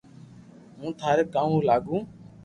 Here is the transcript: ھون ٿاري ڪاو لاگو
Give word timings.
ھون 0.77 0.91
ٿاري 0.99 1.23
ڪاو 1.35 1.55
لاگو 1.69 1.97